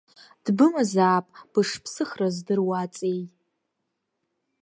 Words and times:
Дбымазаап, 0.45 1.25
бышԥсыхра 1.51 2.27
здыруа 2.35 2.77
аҵеи. 2.83 3.21